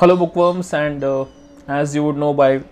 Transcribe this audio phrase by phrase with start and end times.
[0.00, 1.26] Hello, bookworms, and uh,
[1.68, 2.62] as you would know by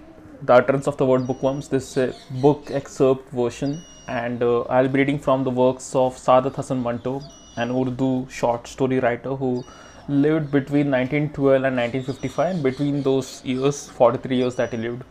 [0.41, 4.89] the utterance of the word bookworms, this is a book excerpt version, and uh, I'll
[4.89, 7.21] be reading from the works of Saadat Hasan Manto,
[7.57, 9.63] an Urdu short story writer who
[10.09, 15.05] lived between 1912 and 1955, and between those years, 43 years that he lived,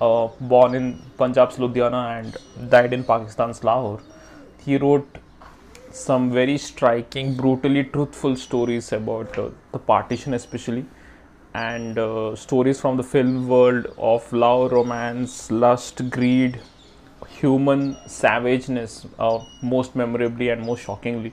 [0.00, 4.00] uh, born in Punjab's Ludhiana and died in Pakistan's Lahore.
[4.64, 5.18] He wrote
[5.90, 10.86] some very striking, brutally truthful stories about uh, the partition, especially,
[11.54, 16.60] and uh, stories from the film world of love, romance, lust, greed,
[17.28, 21.32] human savageness, uh, most memorably and most shockingly.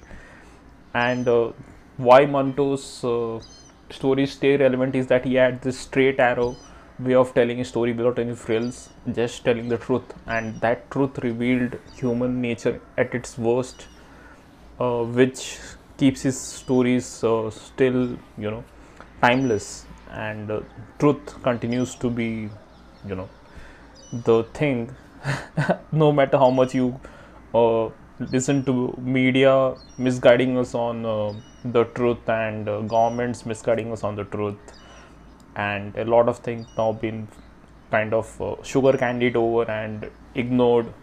[0.94, 1.52] And uh,
[1.98, 3.40] why Manto's uh,
[3.90, 6.56] stories stay relevant is that he had this straight arrow
[7.00, 11.18] way of telling a story without any frills, just telling the truth, and that truth
[11.20, 13.88] revealed human nature at its worst
[14.80, 15.60] uh, which
[15.98, 18.64] keeps his stories uh, still you know
[19.22, 20.62] timeless and uh,
[21.00, 22.50] truth continues to be
[23.08, 23.30] you know
[24.12, 24.96] the thing.
[25.92, 27.00] No matter how much you
[27.54, 34.04] uh, listen to media misguiding us on uh, the truth and uh, governments misguiding us
[34.04, 34.58] on the truth
[35.56, 37.28] and a lot of things now been
[37.92, 40.94] kind of uh, sugar candied over and ignored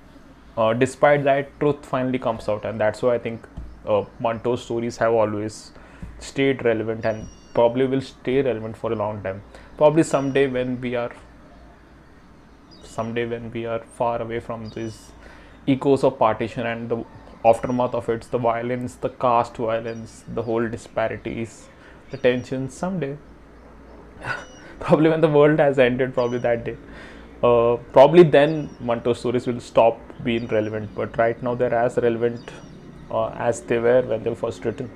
[0.57, 2.65] uh, despite that truth finally comes out.
[2.65, 3.47] And that's why i think
[3.87, 5.73] uh, Manto's stories have always
[6.19, 9.43] stayed relevant and probably will stay relevant for a long time.
[9.77, 11.13] Probably someday when we are
[12.83, 15.13] someday when we are far away from these
[15.67, 17.05] echoes of partition and the
[17.45, 21.69] aftermath of it, the violence, the caste violence, the whole disparities,
[22.11, 23.17] the tensions, someday.
[24.81, 26.77] probably when the world has ended, probably that day.
[27.43, 32.51] Uh, probably then Manto's stories will stop being relevant, but right now they're as relevant
[33.11, 34.91] uh, as they were when they were first written.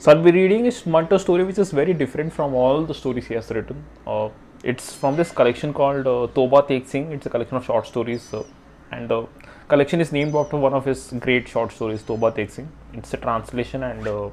[0.00, 3.26] So I'll be reading his Manto story, which is very different from all the stories
[3.26, 3.84] he has written.
[4.06, 4.28] Uh,
[4.62, 7.10] it's from this collection called uh, Toba Tek Singh.
[7.10, 8.44] It's a collection of short stories, uh,
[8.92, 9.26] and the
[9.66, 12.70] collection is named after one of his great short stories, Toba Tek Singh.
[12.92, 14.30] It's a translation, and uh,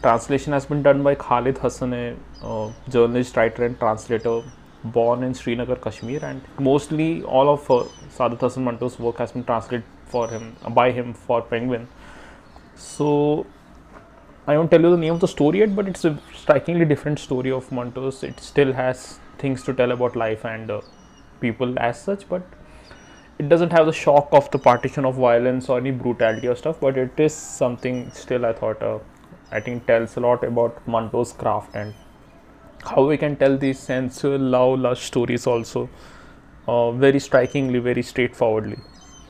[0.00, 4.42] translation has been done by Khalid Hasan, a uh, journalist, writer, and translator
[4.82, 7.84] born in Srinagar, Kashmir, and mostly all of uh,
[8.16, 11.86] Saadat Hasan Manto's work has been translated for him by him for Penguin.
[12.76, 13.44] So
[14.46, 17.18] I won't tell you the name of the story yet, but it's a strikingly different
[17.18, 18.22] story of Manto's.
[18.22, 20.80] It still has things to tell about life and uh,
[21.40, 22.42] people as such, but
[23.38, 26.80] it doesn't have the shock of the partition of violence or any brutality or stuff.
[26.80, 28.98] But it is something still I thought uh,
[29.52, 31.94] I think tells a lot about Manto's craft and
[32.84, 35.88] how we can tell these sensual love lust stories also
[36.66, 38.78] uh, very strikingly, very straightforwardly.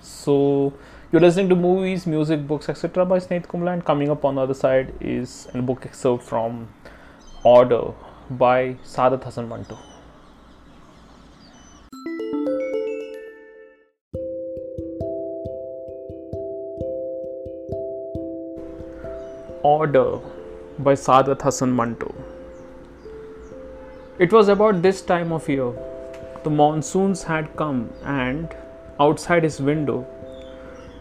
[0.01, 0.73] So
[1.13, 3.05] you're listening to movies, music, books, etc.
[3.05, 6.69] by Snehit Kumla, and coming up on the other side is a book excerpt from
[7.45, 7.97] Odour
[8.31, 9.77] by Saadat Hasan Manto.
[19.65, 20.23] Odour
[20.79, 22.15] by Saadat Hasan Manto.
[24.21, 25.73] It was about this time of year.
[26.45, 28.57] The monsoons had come, and
[29.01, 30.07] outside his window,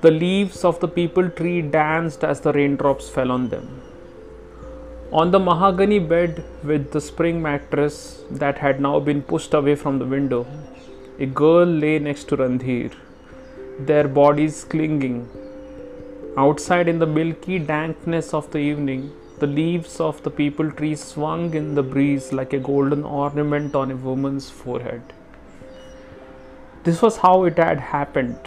[0.02, 3.82] the leaves of the peepal tree danced as the raindrops fell on them.
[5.12, 10.00] On the mahogany bed with the spring mattress that had now been pushed away from
[10.00, 10.46] the window,
[11.20, 12.94] a girl lay next to Randhir,
[13.80, 15.28] their bodies clinging.
[16.38, 21.54] Outside, in the milky dankness of the evening, the leaves of the peepal tree swung
[21.54, 25.02] in the breeze like a golden ornament on a woman's forehead.
[26.84, 28.40] This was how it had happened.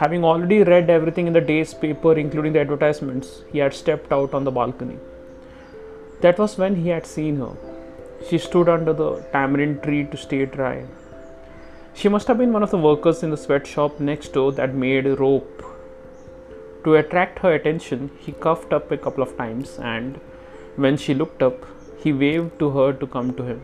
[0.00, 4.32] Having already read everything in the day's paper, including the advertisements, he had stepped out
[4.32, 4.96] on the balcony.
[6.22, 7.52] That was when he had seen her.
[8.26, 10.86] She stood under the tamarind tree to stay dry.
[11.92, 15.04] She must have been one of the workers in the sweatshop next door that made
[15.04, 15.62] rope.
[16.84, 20.18] To attract her attention, he coughed up a couple of times, and
[20.76, 21.66] when she looked up,
[22.02, 23.60] he waved to her to come to him.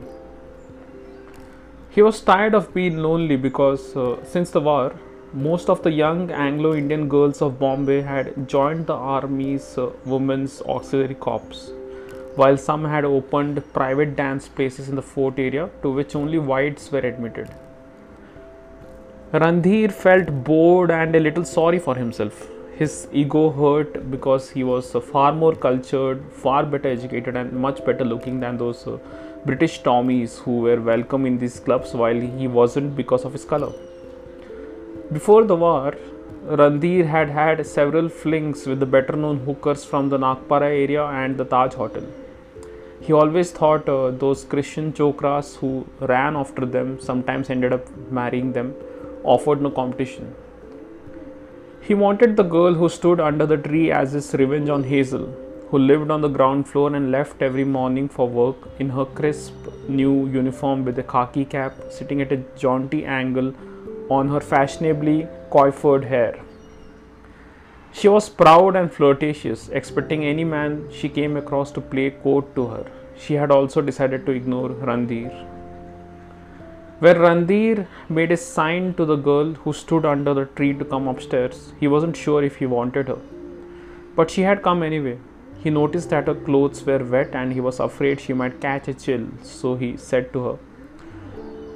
[1.88, 4.94] He was tired of being lonely because uh, since the war,
[5.36, 10.62] most of the young Anglo Indian girls of Bombay had joined the army's uh, women's
[10.62, 11.72] auxiliary corps,
[12.36, 16.90] while some had opened private dance places in the fort area to which only whites
[16.90, 17.50] were admitted.
[19.34, 22.48] Randhir felt bored and a little sorry for himself.
[22.76, 27.84] His ego hurt because he was uh, far more cultured, far better educated, and much
[27.84, 28.96] better looking than those uh,
[29.44, 33.72] British Tommies who were welcome in these clubs while he wasn't because of his color.
[35.12, 35.94] Before the war,
[36.48, 41.38] Randhir had had several flings with the better known hookers from the Nagpada area and
[41.38, 42.02] the Taj Hotel.
[43.00, 48.52] He always thought uh, those Christian chokras who ran after them, sometimes ended up marrying
[48.52, 48.74] them,
[49.22, 50.34] offered no competition.
[51.80, 55.26] He wanted the girl who stood under the tree as his revenge on Hazel,
[55.70, 59.54] who lived on the ground floor and left every morning for work in her crisp
[59.86, 63.54] new uniform with a khaki cap sitting at a jaunty angle
[64.10, 66.38] on her fashionably coiffed hair.
[67.92, 72.66] She was proud and flirtatious, expecting any man she came across to play court to
[72.66, 72.86] her.
[73.18, 75.32] She had also decided to ignore Randhir.
[76.98, 81.08] Where Randhir made a sign to the girl who stood under the tree to come
[81.08, 83.18] upstairs, he wasn't sure if he wanted her.
[84.14, 85.18] But she had come anyway.
[85.58, 88.94] He noticed that her clothes were wet and he was afraid she might catch a
[88.94, 90.58] chill, so he said to her,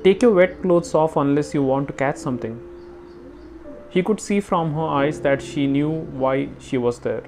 [0.02, 2.58] Take your wet clothes off unless you want to catch something.
[3.90, 7.24] He could see from her eyes that she knew why she was there.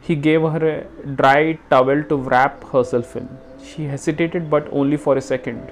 [0.00, 3.28] He gave her a dry towel to wrap herself in.
[3.62, 5.70] She hesitated, but only for a second.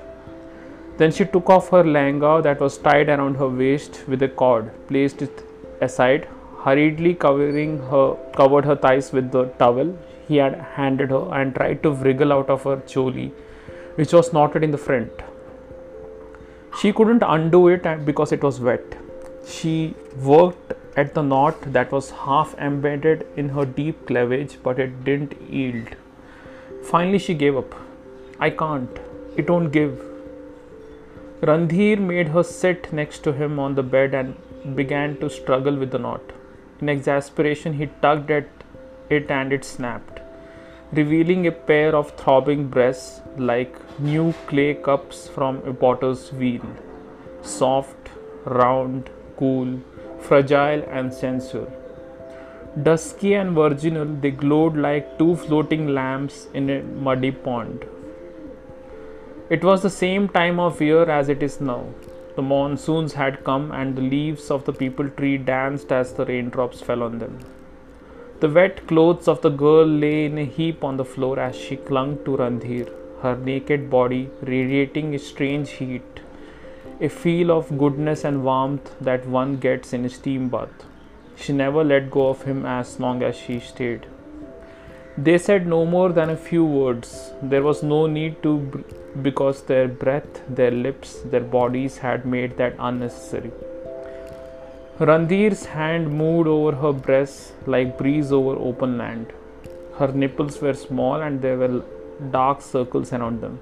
[0.99, 4.70] Then she took off her lehenga that was tied around her waist with a cord,
[4.88, 5.43] placed it
[5.81, 6.29] aside,
[6.64, 9.96] hurriedly covering her covered her thighs with the towel
[10.26, 13.32] he had handed her and tried to wriggle out of her choli,
[13.94, 15.23] which was knotted in the front.
[16.81, 18.97] She couldn't undo it because it was wet.
[19.47, 25.03] She worked at the knot that was half embedded in her deep cleavage, but it
[25.05, 25.89] didn't yield.
[26.85, 27.75] Finally, she gave up.
[28.39, 29.01] I can't.
[29.37, 30.01] It won't give.
[31.41, 35.91] Randhir made her sit next to him on the bed and began to struggle with
[35.91, 36.23] the knot.
[36.81, 38.49] In exasperation, he tugged at
[39.11, 40.18] it and it snapped,
[40.93, 46.62] revealing a pair of throbbing breasts like new clay cups from a potter's wheel.
[47.43, 48.08] Soft,
[48.44, 49.81] round, cool,
[50.19, 51.70] fragile, and sensual.
[52.82, 57.84] Dusky and virginal, they glowed like two floating lamps in a muddy pond.
[59.50, 61.87] It was the same time of year as it is now.
[62.37, 66.81] The monsoons had come, and the leaves of the peepal tree danced as the raindrops
[66.81, 67.38] fell on them.
[68.40, 71.75] The wet clothes of the girl lay in a heap on the floor as she
[71.75, 72.88] clung to Randhir,
[73.23, 76.20] her naked body radiating a strange heat,
[77.00, 80.85] a feel of goodness and warmth that one gets in a steam bath.
[81.35, 84.06] She never let go of him as long as she stayed.
[85.17, 87.32] They said no more than a few words.
[87.43, 88.84] There was no need to
[89.20, 93.50] because their breath, their lips, their bodies had made that unnecessary.
[95.00, 99.33] Randhir's hand moved over her breasts like breeze over open land.
[99.97, 101.85] Her nipples were small and there were
[102.33, 103.61] dark circles around them.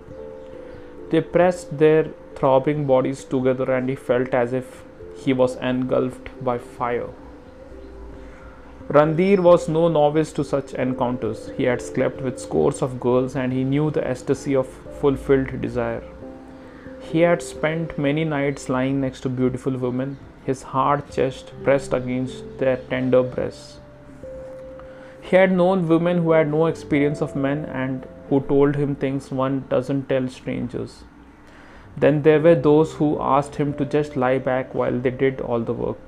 [1.10, 2.04] They pressed their
[2.36, 4.82] throbbing bodies together and he felt as if
[5.14, 7.10] he was engulfed by fire.
[8.88, 11.50] Randhir was no novice to such encounters.
[11.58, 14.68] He had slept with scores of girls and he knew the ecstasy of
[15.02, 16.02] fulfilled desire.
[17.02, 22.58] He had spent many nights lying next to beautiful women, his hard chest pressed against
[22.58, 23.80] their tender breasts.
[25.20, 29.30] He had known women who had no experience of men and who told him things
[29.30, 31.02] one doesn't tell strangers.
[31.96, 35.60] Then there were those who asked him to just lie back while they did all
[35.60, 35.98] the work.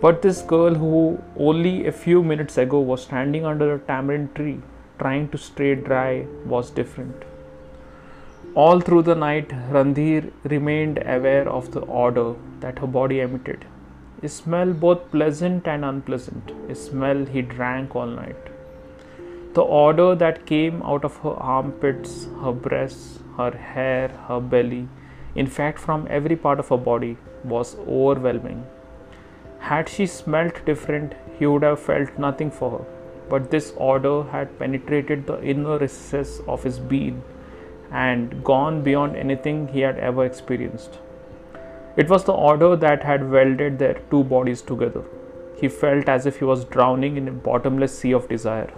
[0.00, 4.60] But this girl, who only a few minutes ago was standing under a tamarind tree
[4.98, 7.22] trying to stay dry, was different.
[8.62, 13.64] All through the night, Randhir remained aware of the odor that her body emitted.
[14.22, 18.52] A smell both pleasant and unpleasant, a smell he drank all night.
[19.54, 24.86] The odor that came out of her armpits, her breasts, her hair, her belly,
[25.34, 28.64] in fact, from every part of her body, was overwhelming.
[29.58, 32.84] Had she smelt different, he would have felt nothing for her.
[33.28, 37.22] But this odor had penetrated the inner recesses of his being
[37.90, 40.98] and gone beyond anything he had ever experienced.
[41.96, 45.04] It was the odor that had welded their two bodies together.
[45.60, 48.72] He felt as if he was drowning in a bottomless sea of desire,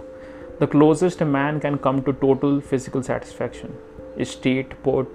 [0.59, 3.75] the closest a man can come to total physical satisfaction,
[4.17, 5.07] a state both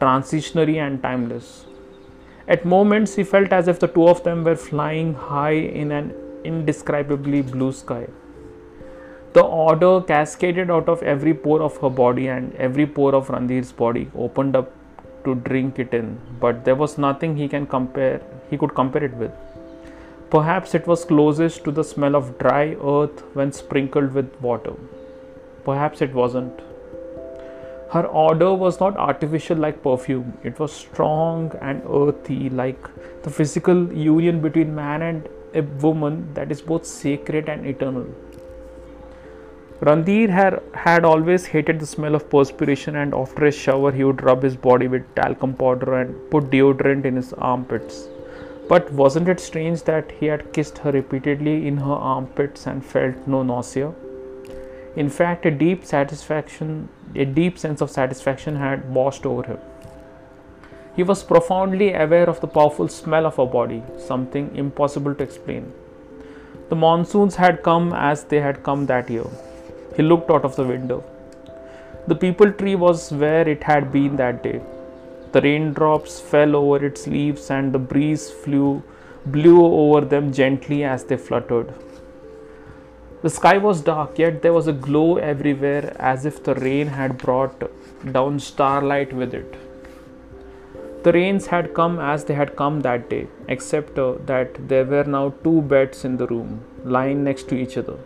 [0.00, 1.66] transitionary and timeless.
[2.46, 6.14] At moments, he felt as if the two of them were flying high in an
[6.44, 8.06] indescribably blue sky.
[9.34, 13.72] The odor cascaded out of every pore of her body, and every pore of Randhir's
[13.72, 14.70] body opened up
[15.24, 16.20] to drink it in.
[16.40, 18.20] But there was nothing he can compare.
[18.50, 19.32] He could compare it with.
[20.30, 24.74] Perhaps it was closest to the smell of dry earth when sprinkled with water.
[25.64, 26.60] Perhaps it wasn't.
[27.90, 32.88] Her odor was not artificial like perfume, it was strong and earthy, like
[33.24, 38.06] the physical union between man and a woman that is both sacred and eternal.
[39.86, 44.22] Randhir had, had always hated the smell of perspiration, and after a shower, he would
[44.22, 48.08] rub his body with talcum powder and put deodorant in his armpits.
[48.66, 53.26] But wasn't it strange that he had kissed her repeatedly in her armpits and felt
[53.26, 53.92] no nausea?
[54.96, 59.58] In fact, a deep satisfaction, a deep sense of satisfaction had washed over him.
[60.96, 65.72] He was profoundly aware of the powerful smell of her body, something impossible to explain.
[66.70, 69.26] The monsoons had come as they had come that year.
[69.96, 71.02] He looked out of the window.
[72.06, 74.60] The peepal tree was where it had been that day.
[75.32, 78.82] The raindrops fell over its leaves and the breeze flew
[79.26, 81.72] blew over them gently as they fluttered.
[83.22, 87.16] The sky was dark, yet there was a glow everywhere as if the rain had
[87.16, 87.62] brought
[88.12, 89.56] down starlight with it.
[91.04, 95.04] The rains had come as they had come that day, except uh, that there were
[95.04, 97.98] now two beds in the room, lying next to each other.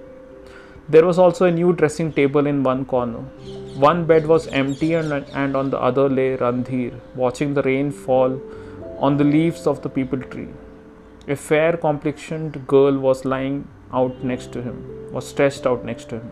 [0.90, 3.18] There was also a new dressing table in one corner.
[3.86, 8.40] One bed was empty and, and on the other lay Randhir, watching the rain fall
[8.98, 10.48] on the leaves of the peepal tree.
[11.28, 16.20] A fair complexioned girl was lying out next to him, was stretched out next to
[16.20, 16.30] him.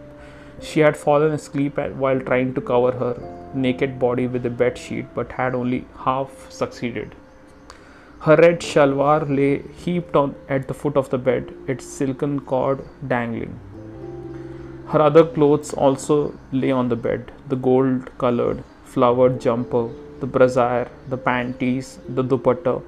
[0.62, 5.04] She had fallen asleep while trying to cover her naked body with a bed sheet,
[5.14, 7.14] but had only half succeeded.
[8.20, 12.82] Her red shalwar lay heaped on at the foot of the bed, its silken cord
[13.06, 13.60] dangling.
[14.88, 19.88] Her other clothes also lay on the bed the gold colored flowered jumper,
[20.20, 22.82] the brassiere, the panties, the dupatta.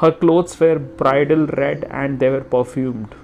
[0.00, 3.14] Her clothes were bridal red and they were perfumed.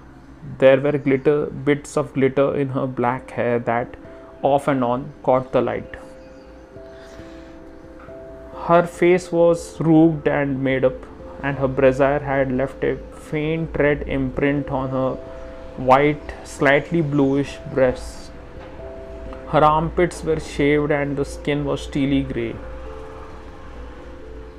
[0.58, 3.94] There were glitter bits of glitter in her black hair that
[4.42, 5.96] off and on caught the light.
[8.68, 11.06] Her face was rouged and made up,
[11.42, 12.96] and her brassiere had left a
[13.28, 15.18] faint red imprint on her
[15.76, 18.30] white, slightly bluish breasts.
[19.48, 22.54] Her armpits were shaved and the skin was steely grey.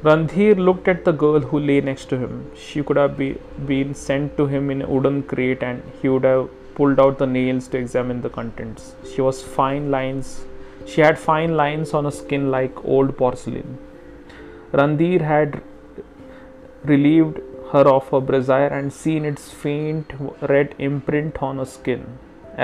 [0.03, 2.51] Randhir looked at the girl who lay next to him.
[2.55, 6.25] She could have be, been sent to him in a wooden crate and he would
[6.25, 8.95] have pulled out the nails to examine the contents.
[9.13, 10.45] She was fine lines.
[10.85, 13.77] She had fine lines on her skin like old porcelain.
[14.73, 15.61] Randhir had
[16.83, 17.39] relieved
[17.73, 20.13] her of her brassiere and seen its faint
[20.53, 22.05] red imprint on her skin.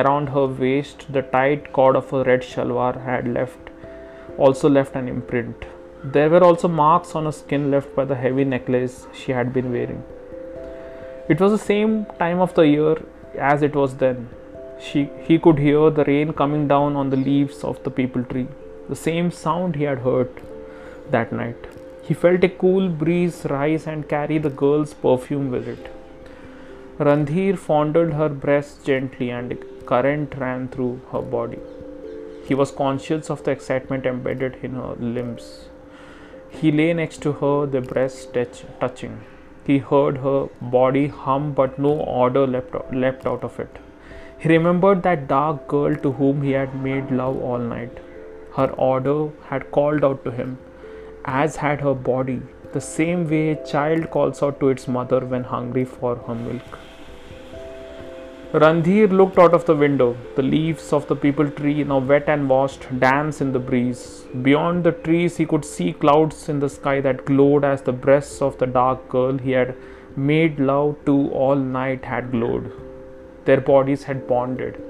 [0.01, 3.70] Around her waist, the tight cord of her red shalwar had left
[4.38, 5.66] also left an imprint.
[6.04, 9.72] There were also marks on her skin left by the heavy necklace she had been
[9.72, 10.04] wearing.
[11.28, 12.96] It was the same time of the year
[13.38, 14.30] as it was then.
[14.80, 18.48] She, he could hear the rain coming down on the leaves of the peepal tree,
[18.88, 20.32] the same sound he had heard
[21.12, 21.78] that night.
[22.10, 25.89] He felt a cool breeze rise and carry the girl's perfume with it.
[26.98, 29.58] Randhir fondled her breast gently and a
[29.89, 31.60] current ran through her body.
[32.48, 35.66] He was conscious of the excitement embedded in her limbs.
[36.50, 39.20] He lay next to her, the breasts touch, touching.
[39.68, 43.78] He heard her body hum, but no odor leapt, leapt out of it.
[44.39, 48.00] He remembered that dark girl to whom he had made love all night.
[48.56, 50.58] Her odor had called out to him,
[51.29, 52.41] as had her body,
[52.74, 56.79] the same way a child calls out to its mother when hungry for her milk.
[58.51, 60.17] Randhir looked out of the window.
[60.36, 64.25] The leaves of the peepal tree, now wet and washed, danced in the breeze.
[64.41, 68.41] Beyond the trees, he could see clouds in the sky that glowed as the breasts
[68.41, 69.75] of the dark girl he had
[70.15, 72.71] made love to all night had glowed.
[73.45, 74.81] Their bodies had bonded.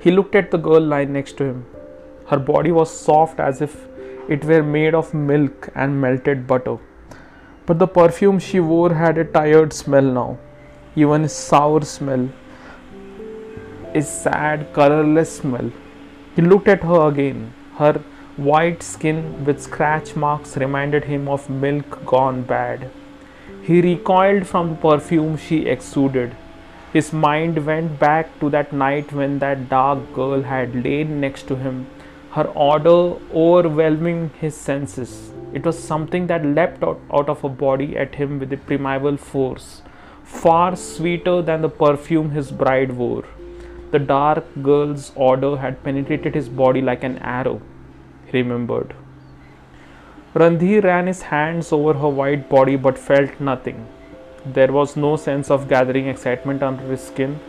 [0.00, 1.66] He looked at the girl lying next to him.
[2.26, 3.76] Her body was soft as if
[4.28, 6.78] it were made of milk and melted butter.
[7.66, 10.38] But the perfume she wore had a tired smell now,
[10.94, 12.28] even a sour smell,
[13.94, 15.70] a sad, colorless smell.
[16.34, 17.52] He looked at her again.
[17.78, 18.00] Her
[18.36, 22.90] white skin with scratch marks reminded him of milk gone bad.
[23.62, 26.36] He recoiled from the perfume she exuded.
[26.92, 31.56] His mind went back to that night when that dark girl had lain next to
[31.56, 31.86] him
[32.36, 35.12] her odor overwhelming his senses.
[35.54, 39.16] It was something that leapt out, out of her body at him with a primeval
[39.16, 39.80] force,
[40.22, 43.24] far sweeter than the perfume his bride wore.
[43.90, 47.62] The dark girl's odor had penetrated his body like an arrow,
[48.26, 48.94] he remembered.
[50.34, 53.86] Randhir ran his hands over her white body but felt nothing.
[54.44, 57.40] There was no sense of gathering excitement under his skin.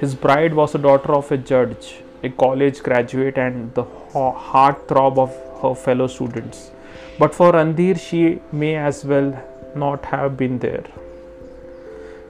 [0.00, 3.84] His bride was a daughter of a judge a college graduate and the
[4.50, 6.70] heart throb of her fellow students.
[7.18, 9.32] But for Randhir, she may as well
[9.76, 10.84] not have been there.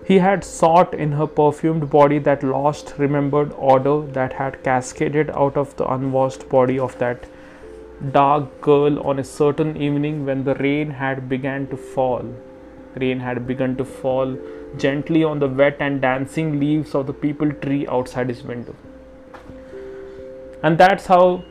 [0.07, 5.57] He had sought in her perfumed body that lost, remembered odor that had cascaded out
[5.57, 7.25] of the unwashed body of that
[8.13, 12.35] dark girl on a certain evening when the rain had begun to fall.
[12.97, 14.37] Rain had begun to fall
[14.77, 18.75] gently on the wet and dancing leaves of the peepal tree outside his window.
[20.64, 21.44] And that's how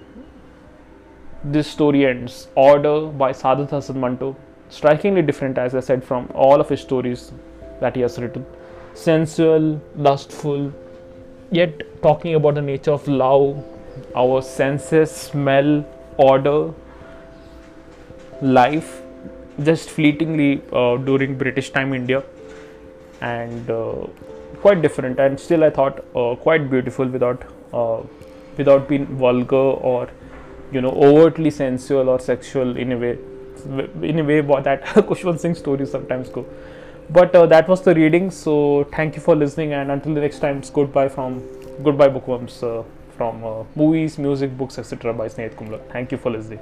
[1.43, 2.48] this story ends.
[2.58, 4.36] Odour by Saadat Hasan Manto.
[4.70, 7.32] Strikingly different, as I said, from all of his stories
[7.79, 8.43] that he has written.
[8.96, 10.74] Sensual, lustful,
[11.51, 13.63] yet talking about the nature of love,
[14.15, 15.86] our senses, smell,
[16.17, 16.74] order,
[18.41, 19.03] life,
[19.62, 22.24] just fleetingly uh, during British time India,
[23.22, 24.08] and uh,
[24.62, 25.20] quite different.
[25.20, 28.01] And still, I thought uh, quite beautiful without uh,
[28.58, 29.56] without being vulgar
[29.92, 30.10] or
[30.72, 33.18] you know overtly sensual or sexual in a way
[34.02, 36.46] in a way that Khushwant Singh stories sometimes go.
[37.10, 38.32] But uh, that was the reading.
[38.32, 41.42] So thank you for listening and until the next time it's goodbye from
[41.84, 42.84] goodbye bookworms uh,
[43.18, 45.80] from uh, movies music books etc by Snehit Kumla.
[45.92, 46.60] Thank you for listening